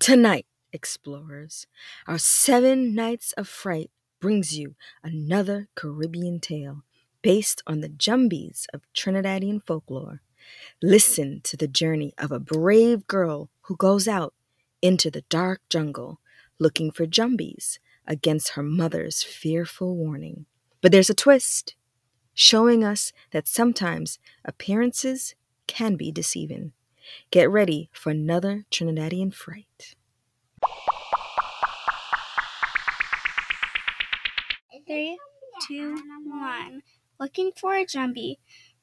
Tonight, 0.00 0.46
explorers, 0.72 1.66
our 2.06 2.16
seven 2.16 2.94
nights 2.94 3.32
of 3.32 3.46
fright 3.46 3.90
brings 4.18 4.56
you 4.56 4.74
another 5.02 5.68
Caribbean 5.74 6.40
tale 6.40 6.84
based 7.20 7.62
on 7.66 7.82
the 7.82 7.90
Jumbies 7.90 8.64
of 8.72 8.80
Trinidadian 8.94 9.60
folklore. 9.62 10.22
Listen 10.82 11.42
to 11.42 11.54
the 11.54 11.68
journey 11.68 12.14
of 12.16 12.32
a 12.32 12.40
brave 12.40 13.06
girl 13.08 13.50
who 13.64 13.76
goes 13.76 14.08
out 14.08 14.32
into 14.80 15.10
the 15.10 15.20
dark 15.28 15.60
jungle 15.68 16.18
looking 16.58 16.90
for 16.90 17.04
Jumbies 17.04 17.78
against 18.06 18.52
her 18.52 18.62
mother's 18.62 19.22
fearful 19.22 19.94
warning. 19.94 20.46
But 20.80 20.92
there's 20.92 21.10
a 21.10 21.14
twist, 21.14 21.74
showing 22.32 22.82
us 22.82 23.12
that 23.32 23.46
sometimes 23.46 24.18
appearances 24.46 25.34
can 25.66 25.96
be 25.96 26.10
deceiving. 26.10 26.72
Get 27.30 27.50
ready 27.50 27.90
for 27.92 28.10
another 28.10 28.64
Trinidadian 28.70 29.34
fright. 29.34 29.94
Three, 34.86 35.18
two, 35.66 35.94
one. 36.24 36.82
Looking 37.18 37.52
for 37.52 37.76
a 37.76 37.84
Jumbie 37.86 38.38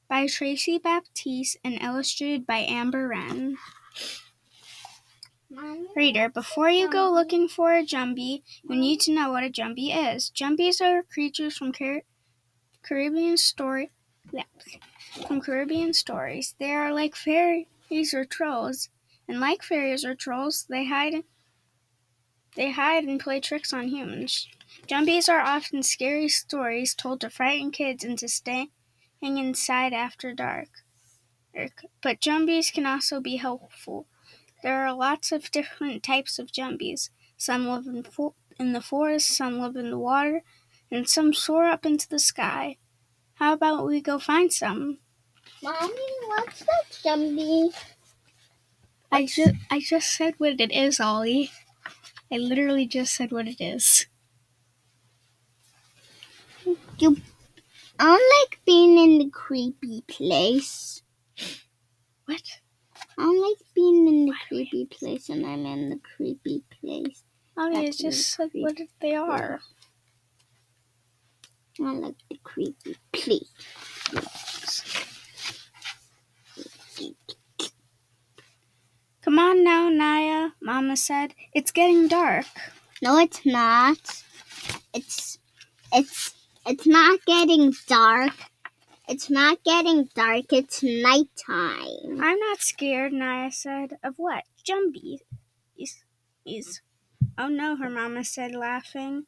by 0.08 0.26
Tracey 0.26 0.78
Baptiste 0.78 1.58
and 1.64 1.80
illustrated 1.82 2.46
by 2.46 2.58
Amber 2.58 3.08
Ren. 3.08 3.58
Reader, 5.94 6.30
before 6.30 6.70
you 6.70 6.90
go 6.90 7.10
looking 7.12 7.48
for 7.48 7.74
a 7.74 7.84
Jumbie, 7.84 8.42
you 8.62 8.76
need 8.76 9.00
to 9.00 9.12
know 9.12 9.30
what 9.30 9.44
a 9.44 9.50
Jumbie 9.50 9.90
is. 9.92 10.30
Jumbies 10.30 10.80
are 10.80 11.02
creatures 11.02 11.58
from 11.58 11.72
Car- 11.72 12.04
Caribbean 12.82 13.36
story 13.38 13.90
from 15.26 15.40
Caribbean 15.40 15.92
stories. 15.92 16.54
They 16.58 16.72
are 16.72 16.92
like 16.92 17.14
fairies 17.14 17.66
or 18.14 18.24
trolls, 18.24 18.88
and 19.28 19.40
like 19.40 19.62
fairies 19.62 20.04
or 20.04 20.14
trolls, 20.14 20.66
they 20.68 20.86
hide 20.86 21.24
they 22.56 22.72
hide 22.72 23.04
and 23.04 23.20
play 23.20 23.40
tricks 23.40 23.72
on 23.72 23.88
humans. 23.88 24.48
Jumbies 24.86 25.28
are 25.28 25.40
often 25.40 25.82
scary 25.82 26.28
stories 26.28 26.94
told 26.94 27.20
to 27.22 27.30
frighten 27.30 27.70
kids 27.70 28.04
into 28.04 28.28
staying 28.28 28.70
inside 29.22 29.92
after 29.94 30.32
dark. 30.34 30.68
But 32.02 32.20
Jumbies 32.20 32.72
can 32.72 32.86
also 32.86 33.20
be 33.20 33.36
helpful. 33.36 34.06
There 34.62 34.86
are 34.86 34.94
lots 34.94 35.32
of 35.32 35.50
different 35.50 36.02
types 36.02 36.38
of 36.38 36.52
Jumbies. 36.52 37.10
Some 37.36 37.66
live 37.68 37.86
in, 37.86 38.04
fo- 38.04 38.36
in 38.58 38.72
the 38.72 38.82
forest, 38.82 39.28
some 39.28 39.58
live 39.60 39.76
in 39.76 39.90
the 39.90 39.98
water, 39.98 40.42
and 40.90 41.08
some 41.08 41.34
soar 41.34 41.66
up 41.68 41.86
into 41.86 42.08
the 42.08 42.18
sky. 42.20 42.78
How 43.34 43.54
about 43.54 43.86
we 43.86 44.00
go 44.02 44.18
find 44.18 44.52
some? 44.52 45.00
Mommy, 45.62 46.08
what's 46.26 46.64
that 46.64 46.84
Jumbie? 47.04 47.70
I 49.12 49.26
just 49.26 49.54
I 49.70 49.80
just 49.80 50.10
said 50.14 50.34
what 50.38 50.58
it 50.62 50.72
is, 50.72 50.98
Ollie. 50.98 51.50
I 52.30 52.36
literally 52.36 52.86
just 52.86 53.14
said 53.14 53.32
what 53.32 53.48
it 53.48 53.60
is. 53.60 54.06
You, 56.98 57.16
I 57.98 58.04
don't 58.04 58.50
like 58.50 58.60
being 58.66 58.98
in 58.98 59.18
the 59.18 59.30
creepy 59.30 60.02
place. 60.06 61.02
What? 62.26 62.42
I 63.16 63.22
don't 63.22 63.40
like 63.40 63.58
being 63.74 64.06
in 64.06 64.26
the 64.26 64.34
creepy 64.48 64.86
place, 64.86 65.28
and 65.28 65.46
I'm 65.46 65.64
in 65.64 65.90
the 65.90 66.00
creepy 66.16 66.64
place. 66.80 67.24
Oh, 67.56 67.64
Ollie, 67.64 67.76
I 67.76 67.84
That's 67.84 67.98
just 67.98 68.30
said 68.34 68.50
what 68.54 68.76
they 69.00 69.14
are. 69.14 69.60
I 71.80 71.92
like 71.92 72.16
the 72.30 72.38
creepy 72.42 72.96
place. 73.12 73.50
Come 79.28 79.40
on 79.40 79.62
now, 79.62 79.90
Naya, 79.90 80.52
Mama 80.62 80.96
said. 80.96 81.34
It's 81.52 81.70
getting 81.70 82.08
dark. 82.08 82.46
No, 83.02 83.18
it's 83.18 83.44
not. 83.44 84.24
It's, 84.94 85.38
it's, 85.92 86.34
it's 86.66 86.86
not 86.86 87.20
getting 87.26 87.74
dark. 87.86 88.32
It's 89.06 89.28
not 89.28 89.62
getting 89.64 90.08
dark. 90.14 90.50
It's 90.50 90.82
nighttime. 90.82 92.18
I'm 92.22 92.38
not 92.38 92.62
scared, 92.62 93.12
Naya 93.12 93.52
said. 93.52 93.98
Of 94.02 94.14
what? 94.16 94.44
Jumbies. 94.66 95.20
Is. 96.46 96.80
Oh 97.36 97.48
no, 97.48 97.76
her 97.76 97.90
mama 97.90 98.24
said, 98.24 98.54
laughing. 98.54 99.26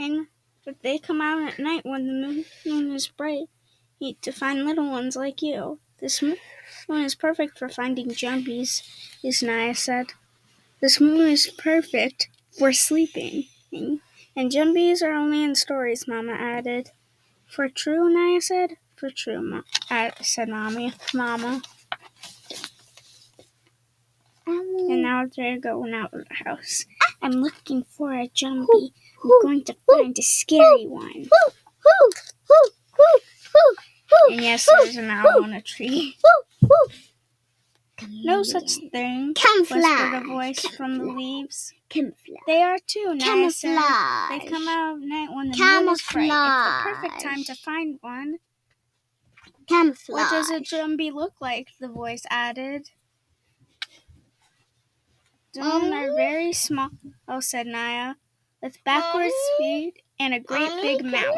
And, 0.00 0.26
but 0.64 0.82
they 0.82 0.98
come 0.98 1.20
out 1.20 1.48
at 1.48 1.60
night 1.60 1.82
when 1.84 2.08
the 2.08 2.12
moon, 2.12 2.44
moon 2.66 2.92
is 2.92 3.06
bright 3.06 3.46
to 4.20 4.32
find 4.32 4.64
little 4.64 4.90
ones 4.90 5.14
like 5.14 5.42
you. 5.42 5.78
This 6.00 6.22
moon 6.22 6.36
is 7.04 7.14
perfect 7.14 7.58
for 7.58 7.68
finding 7.68 8.08
jumbies, 8.10 8.82
as 9.24 9.42
Naya 9.42 9.74
said. 9.74 10.06
This 10.80 11.00
moon 11.00 11.26
is 11.28 11.48
perfect 11.58 12.28
for 12.56 12.72
sleeping. 12.72 13.44
And 14.36 14.50
jumbies 14.52 15.02
are 15.02 15.12
only 15.12 15.42
in 15.42 15.54
stories, 15.56 16.06
Mama 16.06 16.32
added. 16.32 16.90
For 17.46 17.68
true, 17.68 18.08
Naya 18.08 18.40
said. 18.40 18.76
For 18.96 19.10
true, 19.10 19.42
Ma- 19.42 19.62
uh, 19.90 20.10
said 20.22 20.48
Mommy. 20.48 20.92
Mama. 21.12 21.62
And 24.46 25.02
now 25.02 25.24
they're 25.36 25.58
going 25.58 25.92
out 25.94 26.14
of 26.14 26.26
the 26.28 26.34
house. 26.44 26.84
I'm 27.20 27.32
looking 27.32 27.84
for 27.84 28.12
a 28.12 28.28
jumbie. 28.28 28.92
I'm 29.24 29.30
going 29.42 29.64
to 29.64 29.76
find 29.86 30.16
a 30.18 30.22
scary 30.22 30.86
one. 30.86 31.28
And 34.30 34.40
yes, 34.40 34.66
there's 34.66 34.96
an 34.96 35.10
owl 35.10 35.44
on 35.44 35.52
a 35.52 35.62
tree. 35.62 36.16
No 38.10 38.42
such 38.42 38.76
thing. 38.92 39.34
Whispered 39.34 39.78
a 39.78 39.82
Camouflage. 39.82 40.26
voice 40.26 40.66
from 40.76 40.98
the 40.98 41.04
leaves. 41.04 41.72
Camouflage. 41.88 42.38
They 42.46 42.62
are 42.62 42.78
too, 42.86 43.14
Naya 43.14 43.50
said. 43.50 43.74
They 44.30 44.46
come 44.46 44.68
out 44.68 44.96
at 44.96 45.08
night 45.08 45.28
when 45.32 45.50
the 45.50 45.58
moon 45.58 45.88
is 45.88 46.02
bright. 46.12 46.26
It's 46.26 46.84
the 46.84 46.90
perfect 46.94 47.20
time 47.22 47.44
to 47.44 47.54
find 47.56 47.98
one. 48.00 48.38
Camouflage. 49.68 50.14
What 50.14 50.30
does 50.30 50.50
a 50.50 50.60
jumbie 50.60 51.12
look 51.12 51.34
like? 51.40 51.68
The 51.80 51.88
voice 51.88 52.24
added. 52.30 52.90
Are 55.60 56.14
very 56.14 56.52
small, 56.52 56.90
oh, 57.26 57.40
said 57.40 57.66
Naya, 57.66 58.14
with 58.62 58.82
backwards 58.84 59.34
feet 59.58 60.02
and 60.20 60.32
a 60.32 60.38
great 60.38 60.70
big 60.82 61.04
mouth. 61.04 61.34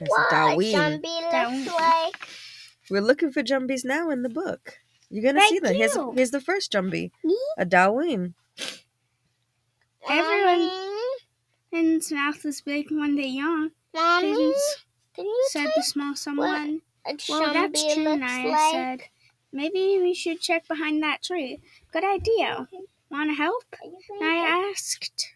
You 0.00 0.06
type 0.06 0.08
That's 0.08 0.10
what 0.10 0.30
Darwin. 0.30 1.02
Jumbie 1.02 1.64
looks 1.64 1.74
like? 1.80 2.28
We're 2.90 3.00
looking 3.02 3.32
for 3.32 3.42
Jumbies 3.42 3.84
now 3.84 4.10
in 4.10 4.22
the 4.22 4.28
book. 4.28 4.78
You're 5.10 5.22
gonna 5.32 5.46
see 5.48 5.58
them. 5.58 5.74
Here's, 5.74 5.94
you. 5.94 6.12
here's 6.16 6.30
the 6.30 6.40
first 6.40 6.72
Jumbie, 6.72 7.10
Me? 7.22 7.38
a 7.56 7.64
Darwin. 7.64 8.34
Everyone- 10.08 10.66
Mommy? 10.66 11.00
Pigeon's 11.70 12.12
mouth 12.12 12.44
is 12.44 12.60
big 12.60 12.90
when 12.90 13.16
they 13.16 13.26
yawn, 13.26 13.72
Mommy? 13.94 14.30
Pigeons 14.32 14.76
Can 15.14 15.24
you 15.26 15.46
said 15.50 15.64
type 15.66 15.72
the 15.76 15.82
small 15.82 16.14
someone. 16.14 16.82
Well, 17.28 17.52
that's 17.52 17.84
true, 17.94 18.04
looks 18.04 18.20
Naya 18.20 18.48
like? 18.48 18.72
said. 18.72 19.00
Maybe 19.52 19.98
we 20.00 20.14
should 20.14 20.40
check 20.40 20.66
behind 20.68 21.02
that 21.02 21.22
tree. 21.22 21.60
Good 21.92 22.04
idea. 22.04 22.68
Want 23.10 23.30
to 23.30 23.34
help? 23.34 23.64
Are 23.82 23.86
you 23.86 23.98
going 24.08 24.20
Naya 24.20 24.70
asked. 24.70 25.30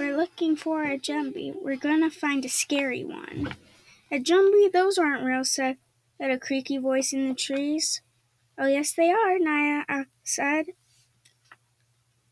We're 0.00 0.16
looking 0.16 0.56
for 0.56 0.82
a 0.82 0.96
jumbie. 0.96 1.52
We're 1.60 1.76
gonna 1.76 2.08
find 2.08 2.42
a 2.46 2.48
scary 2.48 3.04
one. 3.04 3.54
A 4.10 4.18
jumbie? 4.18 4.72
Those 4.72 4.96
aren't 4.96 5.24
real, 5.24 5.44
said 5.44 5.76
a 6.18 6.38
creaky 6.38 6.78
voice 6.78 7.12
in 7.12 7.28
the 7.28 7.34
trees. 7.34 8.00
Oh, 8.56 8.66
yes, 8.66 8.92
they 8.92 9.10
are, 9.10 9.38
Naya 9.38 9.84
uh, 9.90 10.04
said. 10.24 10.68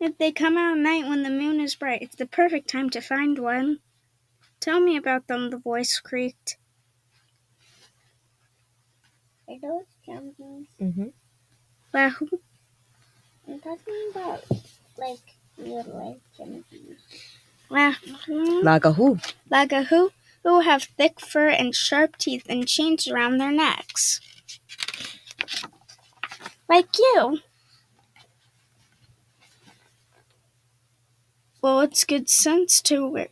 If 0.00 0.16
they 0.16 0.32
come 0.32 0.56
out 0.56 0.78
at 0.78 0.82
night 0.82 1.06
when 1.10 1.24
the 1.24 1.28
moon 1.28 1.60
is 1.60 1.74
bright, 1.74 2.00
it's 2.00 2.16
the 2.16 2.24
perfect 2.24 2.70
time 2.70 2.88
to 2.88 3.02
find 3.02 3.38
one. 3.38 3.80
Tell 4.60 4.80
me 4.80 4.96
about 4.96 5.26
them, 5.26 5.50
the 5.50 5.58
voice 5.58 6.00
creaked. 6.00 6.56
Are 9.47 9.59
those 9.60 9.84
Jumbies? 10.09 10.68
Mm-hmm. 10.80 11.09
Well, 11.92 12.16
I'm 13.47 13.60
talking 13.60 14.10
about 14.10 14.42
like 14.97 15.36
real 15.59 15.84
life 15.86 16.22
Jumbies. 16.38 16.97
Well, 17.70 17.94
hmm, 18.26 18.60
Like 18.65 18.84
a 18.84 18.92
who? 18.92 19.18
like 19.50 19.72
a 19.72 19.84
who 19.84 20.10
who 20.42 20.60
have 20.60 20.84
thick 20.84 21.20
fur 21.20 21.48
and 21.48 21.74
sharp 21.74 22.16
teeth 22.16 22.47
and 22.48 22.66
chains 22.66 23.09
around 23.09 23.38
their 23.38 23.53
necks. 23.53 24.20
Like 26.68 26.97
you. 26.98 27.38
Well, 31.60 31.80
it's 31.80 32.04
good 32.04 32.30
sense 32.30 32.80
to 32.82 33.06
wear. 33.09 33.28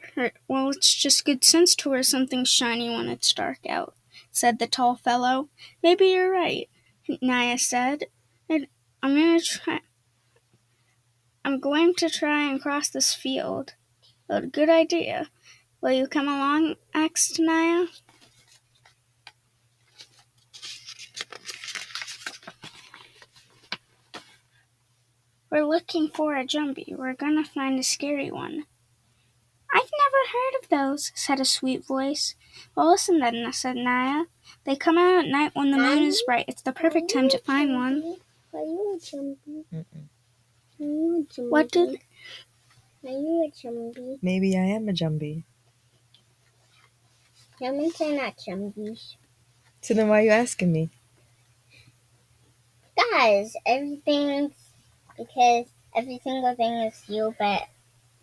Well, 0.48 0.70
it's 0.70 0.92
just 0.94 1.24
good 1.24 1.44
sense 1.44 1.74
to 1.76 1.90
wear 1.90 2.02
something 2.02 2.44
shiny 2.44 2.90
when 2.90 3.08
it's 3.08 3.32
dark 3.32 3.60
out," 3.68 3.94
said 4.32 4.58
the 4.58 4.66
tall 4.66 4.96
fellow. 4.96 5.48
"Maybe 5.82 6.06
you're 6.06 6.30
right," 6.30 6.68
Naya 7.22 7.56
said. 7.58 8.06
"And 8.48 8.66
I'm 9.02 9.14
gonna 9.14 9.40
try. 9.40 9.80
I'm 11.44 11.60
going 11.60 11.94
to 11.94 12.10
try 12.10 12.42
and 12.50 12.60
cross 12.60 12.88
this 12.88 13.14
field. 13.14 13.74
A 14.28 14.42
good 14.42 14.68
idea. 14.68 15.28
Will 15.80 15.92
you 15.92 16.08
come 16.08 16.26
along? 16.26 16.74
asked 16.92 17.38
Naya. 17.38 17.86
We're 25.50 25.64
looking 25.64 26.08
for 26.08 26.34
a 26.34 26.44
jumbie. 26.44 26.94
We're 26.96 27.14
gonna 27.14 27.44
find 27.44 27.78
a 27.78 27.84
scary 27.84 28.30
one. 28.30 28.64
I've 29.72 29.90
never 29.98 30.22
heard 30.32 30.62
of 30.62 30.68
those, 30.70 31.12
said 31.14 31.38
a 31.38 31.44
sweet 31.44 31.84
voice. 31.84 32.34
Well, 32.74 32.90
listen 32.90 33.20
then, 33.20 33.52
said 33.52 33.76
Naya. 33.76 34.24
They 34.64 34.74
come 34.74 34.98
out 34.98 35.24
at 35.24 35.30
night 35.30 35.52
when 35.54 35.70
the 35.70 35.78
moon 35.78 36.02
is 36.02 36.22
bright. 36.26 36.46
It's 36.48 36.62
the 36.62 36.72
perfect 36.72 37.12
time 37.12 37.28
to 37.28 37.38
find 37.38 37.74
one. 37.74 38.16
What 41.48 41.70
do 41.70 41.96
are 43.06 43.12
you 43.12 43.44
a 43.46 43.50
Jumbie? 43.52 44.18
Maybe 44.20 44.56
I 44.56 44.64
am 44.64 44.88
a 44.88 44.92
Jumbie. 44.92 45.44
Humans 47.60 48.00
are 48.00 48.12
not 48.12 48.36
Jumbies. 48.36 49.14
So 49.80 49.94
then 49.94 50.08
why 50.08 50.22
are 50.22 50.24
you 50.24 50.30
asking 50.30 50.72
me? 50.72 50.90
Guys, 53.12 53.54
everything's 53.64 54.54
because 55.16 55.66
every 55.94 56.18
single 56.24 56.56
thing 56.56 56.72
is 56.82 57.08
you, 57.08 57.32
but 57.38 57.68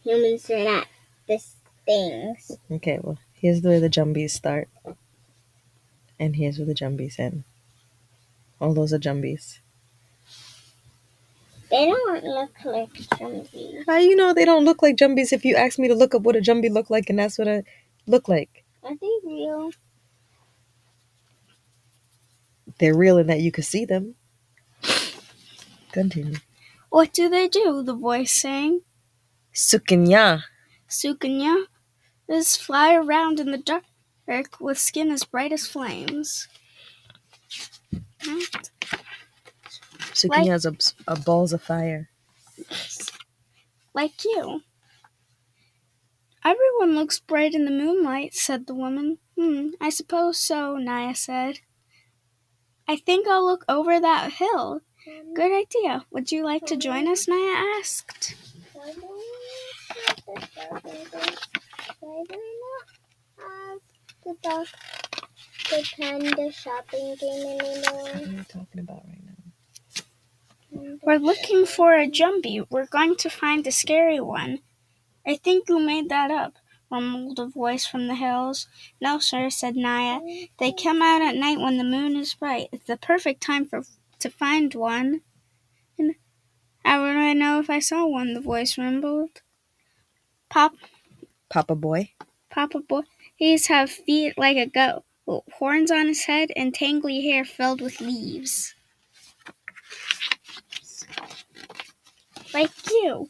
humans 0.03 0.49
are 0.49 0.65
not 0.65 0.87
this 1.29 1.55
things. 1.85 2.51
Okay, 2.69 2.99
well, 3.01 3.17
here's 3.33 3.61
where 3.61 3.79
the 3.79 3.89
Jumbies 3.89 4.31
start. 4.31 4.67
And 6.19 6.35
here's 6.35 6.57
where 6.57 6.67
the 6.67 6.75
Jumbies 6.75 7.19
end. 7.19 7.45
All 8.59 8.73
those 8.73 8.91
are 8.91 8.99
Jumbies. 8.99 9.59
They 11.73 11.87
don't 11.87 12.23
look 12.23 12.51
like 12.65 12.93
Jumbies. 12.93 13.83
How 13.87 13.97
you 13.97 14.15
know 14.15 14.31
they 14.31 14.45
don't 14.45 14.63
look 14.63 14.83
like 14.83 14.95
Jumbies 14.95 15.33
if 15.33 15.43
you 15.43 15.55
ask 15.55 15.79
me 15.79 15.87
to 15.87 15.95
look 15.95 16.13
up 16.13 16.21
what 16.21 16.35
a 16.35 16.39
Jumbie 16.39 16.71
look 16.71 16.91
like 16.91 17.09
and 17.09 17.17
that's 17.17 17.39
what 17.39 17.47
I 17.47 17.63
look 18.05 18.29
like? 18.29 18.63
Are 18.83 18.95
they 18.95 19.09
real? 19.25 19.71
They're 22.77 22.95
real 22.95 23.17
in 23.17 23.25
that 23.27 23.41
you 23.41 23.51
could 23.51 23.65
see 23.65 23.85
them. 23.85 24.15
Continue. 25.91 26.35
what 26.89 27.11
do 27.11 27.27
they 27.27 27.47
do? 27.47 27.81
The 27.81 27.95
voice 27.95 28.31
sang. 28.31 28.81
Soucouyant. 29.53 30.43
Soucouyant 30.87 31.65
is 32.27 32.55
fly 32.55 32.93
around 32.93 33.39
in 33.39 33.51
the 33.51 33.57
dark 33.57 34.61
with 34.61 34.77
skin 34.77 35.09
as 35.09 35.23
bright 35.23 35.51
as 35.51 35.67
flames. 35.67 36.47
Soucouyant's 40.13 40.65
a, 40.65 41.11
a 41.11 41.15
balls 41.15 41.53
of 41.53 41.61
fire. 41.61 42.09
Like 43.93 44.23
you. 44.23 44.61
Everyone 46.43 46.95
looks 46.95 47.19
bright 47.19 47.53
in 47.55 47.65
the 47.65 47.71
moonlight, 47.71 48.33
said 48.33 48.67
the 48.67 48.75
woman. 48.75 49.19
Hmm, 49.37 49.69
I 49.79 49.89
suppose 49.89 50.39
so, 50.39 50.77
Naya 50.77 51.15
said. 51.15 51.59
I 52.87 52.97
think 52.97 53.27
I'll 53.27 53.45
look 53.45 53.63
over 53.69 53.99
that 53.99 54.33
hill. 54.33 54.81
Good 55.33 55.51
idea. 55.51 56.05
Would 56.11 56.31
you 56.31 56.43
like 56.43 56.65
to 56.67 56.77
join 56.77 57.07
us? 57.07 57.27
Naya 57.27 57.77
asked. 57.79 58.35
Why 58.73 58.91
do 58.93 59.01
we 59.01 59.07
not 59.07 60.83
Why 61.99 62.23
do 62.29 62.37
we 62.37 62.59
not 62.63 62.87
have 63.39 63.79
the 64.23 64.35
dog, 64.43 64.67
the 65.69 65.89
panda 65.97 66.51
shopping 66.51 67.15
game 67.15 67.59
anymore? 67.59 68.03
What 68.03 68.27
are 68.27 68.31
you 68.31 68.43
talking 68.43 68.81
about 68.81 69.03
right 69.07 69.22
now? 69.22 69.22
We're 71.03 71.17
looking 71.17 71.65
for 71.65 71.93
a 71.93 72.07
Jumbie. 72.07 72.65
We're 72.69 72.85
going 72.85 73.15
to 73.17 73.29
find 73.29 73.65
a 73.67 73.71
scary 73.71 74.19
one. 74.19 74.59
I 75.25 75.35
think 75.35 75.69
you 75.69 75.79
made 75.79 76.09
that 76.09 76.31
up, 76.31 76.53
rumbled 76.89 77.39
a 77.39 77.47
voice 77.47 77.85
from 77.85 78.07
the 78.07 78.15
hills. 78.15 78.67
No, 79.01 79.19
sir, 79.19 79.49
said 79.49 79.75
Naya. 79.75 80.19
They 80.59 80.71
come 80.71 81.01
out 81.01 81.21
at 81.21 81.35
night 81.35 81.59
when 81.59 81.77
the 81.77 81.83
moon 81.83 82.15
is 82.15 82.33
bright. 82.33 82.69
It's 82.71 82.85
the 82.85 82.97
perfect 82.97 83.41
time 83.41 83.65
for 83.65 83.83
to 84.19 84.29
find 84.29 84.73
one. 84.73 85.21
And 85.97 86.15
how 86.83 87.01
would 87.01 87.17
I 87.17 87.33
know 87.33 87.59
if 87.59 87.69
I 87.69 87.79
saw 87.79 88.05
one? 88.05 88.33
The 88.33 88.41
voice 88.41 88.77
rumbled. 88.77 89.41
Pop, 90.49 90.73
Papa 91.49 91.75
Bois. 91.75 92.05
Papa 92.49 92.79
Bois, 92.79 93.03
he's 93.35 93.67
have 93.67 93.89
feet 93.89 94.37
like 94.37 94.57
a 94.57 94.67
goat, 94.67 95.03
horns 95.53 95.91
on 95.91 96.07
his 96.07 96.25
head, 96.25 96.51
and 96.55 96.73
tangly 96.73 97.23
hair 97.23 97.43
filled 97.43 97.81
with 97.81 98.01
leaves. 98.01 98.75
Like 102.53 102.71
you. 102.91 103.27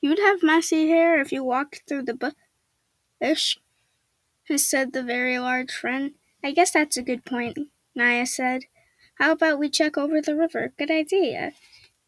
You'd 0.00 0.18
have 0.18 0.42
messy 0.42 0.88
hair 0.88 1.20
if 1.20 1.32
you 1.32 1.44
walked 1.44 1.82
through 1.86 2.04
the 2.04 2.34
bush, 3.20 3.56
said 4.56 4.92
the 4.92 5.02
very 5.02 5.38
large 5.38 5.72
friend. 5.72 6.12
I 6.42 6.52
guess 6.52 6.70
that's 6.70 6.96
a 6.96 7.02
good 7.02 7.24
point, 7.24 7.58
Naya 7.94 8.26
said. 8.26 8.62
How 9.14 9.32
about 9.32 9.58
we 9.58 9.68
check 9.68 9.98
over 9.98 10.20
the 10.20 10.36
river? 10.36 10.72
Good 10.78 10.90
idea. 10.90 11.52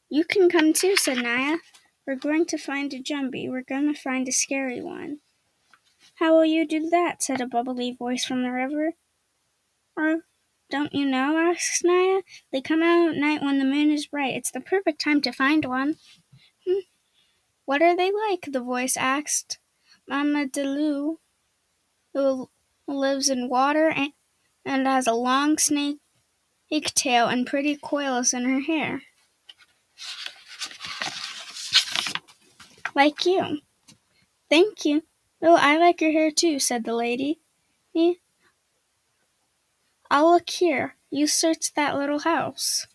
You 0.08 0.24
can 0.24 0.48
come 0.48 0.72
too, 0.72 0.96
said 0.96 1.18
Naya. 1.18 1.58
We're 2.06 2.16
going 2.16 2.46
to 2.46 2.58
find 2.58 2.92
a 2.92 3.00
Jumbie. 3.00 3.48
We're 3.48 3.62
going 3.62 3.92
to 3.92 4.00
find 4.00 4.26
a 4.26 4.32
scary 4.32 4.80
one. 4.80 5.18
How 6.16 6.34
will 6.34 6.46
you 6.46 6.66
do 6.66 6.88
that? 6.90 7.22
said 7.22 7.40
a 7.40 7.46
bubbly 7.46 7.92
voice 7.92 8.24
from 8.24 8.42
the 8.42 8.50
river. 8.50 8.92
Or 9.96 10.24
don't 10.72 10.94
you 10.94 11.04
know? 11.04 11.36
asked 11.36 11.84
Naya. 11.84 12.22
They 12.50 12.62
come 12.62 12.82
out 12.82 13.10
at 13.10 13.16
night 13.16 13.42
when 13.42 13.58
the 13.58 13.64
moon 13.66 13.90
is 13.90 14.06
bright. 14.06 14.34
It's 14.34 14.50
the 14.50 14.60
perfect 14.60 15.02
time 15.02 15.20
to 15.20 15.30
find 15.30 15.66
one. 15.66 15.96
Hmm. 16.66 16.78
What 17.66 17.82
are 17.82 17.94
they 17.94 18.10
like? 18.10 18.48
the 18.50 18.62
voice 18.62 18.96
asked. 18.96 19.58
Mama 20.08 20.46
D'Leau, 20.46 21.20
who 22.14 22.48
lives 22.86 23.28
in 23.28 23.50
water 23.50 23.90
and, 23.90 24.12
and 24.64 24.86
has 24.86 25.06
a 25.06 25.12
long 25.12 25.58
snake 25.58 25.98
tail 26.70 27.26
and 27.26 27.46
pretty 27.46 27.76
coils 27.76 28.32
in 28.32 28.44
her 28.46 28.60
hair. 28.60 29.02
Like 32.94 33.26
you. 33.26 33.58
Thank 34.48 34.86
you. 34.86 35.02
Oh, 35.42 35.56
I 35.56 35.76
like 35.76 36.00
your 36.00 36.12
hair 36.12 36.30
too, 36.30 36.58
said 36.58 36.84
the 36.84 36.94
lady. 36.94 37.40
Yeah. 40.12 40.18
I'll 40.18 40.32
look 40.32 40.50
here. 40.50 40.96
You 41.10 41.26
search 41.26 41.72
that 41.74 41.96
little 41.96 42.20
house. 42.20 42.86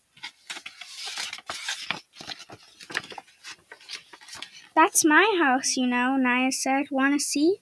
That's 4.74 5.04
my 5.04 5.36
house, 5.40 5.76
you 5.76 5.88
know, 5.88 6.16
Naya 6.16 6.52
said. 6.52 6.86
Want 6.90 7.14
to 7.14 7.18
see? 7.18 7.56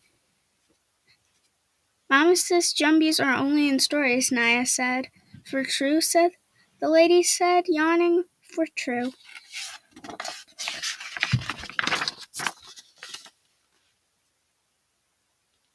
Mama 2.11 2.37
says 2.37 2.75
Jumbies 2.75 3.19
are 3.25 3.35
only 3.35 3.69
in 3.69 3.79
stories, 3.79 4.31
Naya 4.31 4.67
said. 4.67 5.09
For 5.45 5.65
true, 5.65 6.01
said 6.01 6.33
the 6.81 6.89
lady 6.91 7.23
said, 7.23 7.65
yawning. 7.69 8.25
For 8.55 8.67
true. 8.77 9.13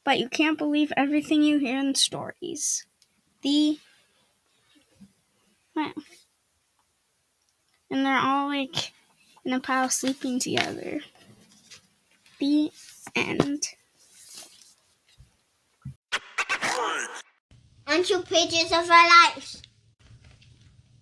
But 0.04 0.18
you 0.18 0.28
can't 0.28 0.58
believe 0.58 0.92
everything 0.96 1.42
you 1.42 1.58
hear 1.58 1.78
in 1.78 1.94
stories. 1.94 2.86
The 3.42 3.78
well, 5.74 5.92
and 7.90 8.06
they're 8.06 8.18
all 8.18 8.46
like 8.48 8.92
in 9.44 9.52
a 9.52 9.60
pile 9.60 9.88
sleeping 9.88 10.38
together. 10.38 11.00
The 12.38 12.70
end. 13.14 13.68
Untrue 17.86 18.22
pages 18.22 18.72
of 18.72 18.90
our 18.90 19.08
lives. 19.08 19.62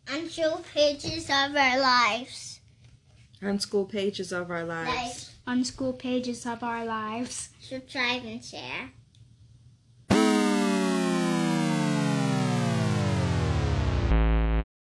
Untrue 0.08 0.64
pages 0.74 1.24
of 1.26 1.54
our 1.54 1.80
lives. 1.80 2.60
Unschool 3.42 3.88
pages 3.88 4.32
of 4.32 4.50
our 4.50 4.64
lives. 4.64 4.90
Lives. 4.90 5.34
Unschool 5.46 5.98
pages 5.98 6.44
of 6.44 6.62
our 6.62 6.84
lives. 6.84 7.50
Subscribe 7.60 8.24
and 8.24 8.44
share. 8.44 8.90